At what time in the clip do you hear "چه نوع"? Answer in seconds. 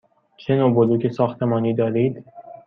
0.37-0.71